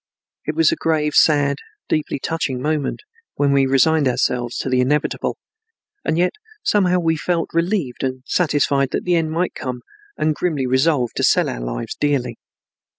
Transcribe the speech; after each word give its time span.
It 0.45 0.55
was 0.55 0.71
a 0.71 0.75
grave, 0.75 1.13
sad, 1.13 1.57
deeply 1.87 2.17
touching 2.17 2.59
moment, 2.59 3.01
when 3.35 3.51
we 3.51 3.67
resigned 3.67 4.07
ourselves 4.07 4.57
to 4.57 4.67
the 4.67 4.81
inevitable, 4.81 5.37
and 6.03 6.17
yet 6.17 6.31
somehow 6.63 6.97
we 6.97 7.13
all 7.13 7.19
felt 7.25 7.51
relieved 7.53 8.01
and 8.03 8.23
satisfied 8.25 8.89
that 8.93 9.03
the 9.03 9.13
end 9.15 9.29
might 9.29 9.53
come 9.53 9.81
and 10.17 10.33
grimly 10.33 10.65
resolved 10.65 11.17
to 11.17 11.23
sell 11.23 11.47
our 11.49 11.61
lives 11.61 11.95
dearly. 11.99 12.39